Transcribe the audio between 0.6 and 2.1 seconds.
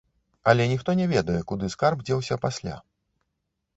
ніхто не ведае, куды скарб